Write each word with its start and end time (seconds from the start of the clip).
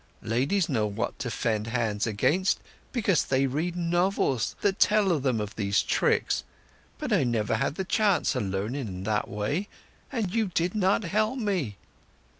Ladies 0.23 0.67
know 0.67 0.87
what 0.87 1.19
to 1.19 1.29
fend 1.29 1.67
hands 1.67 2.07
against, 2.07 2.59
because 2.91 3.23
they 3.23 3.45
read 3.45 3.75
novels 3.75 4.55
that 4.61 4.79
tell 4.79 5.19
them 5.19 5.39
of 5.39 5.55
these 5.55 5.83
tricks; 5.83 6.43
but 6.97 7.13
I 7.13 7.23
never 7.23 7.57
had 7.57 7.75
the 7.75 7.85
chance 7.85 8.35
o' 8.35 8.39
learning 8.39 8.87
in 8.87 9.03
that 9.03 9.27
way, 9.27 9.67
and 10.11 10.33
you 10.33 10.47
did 10.47 10.73
not 10.73 11.03
help 11.03 11.37
me!" 11.37 11.77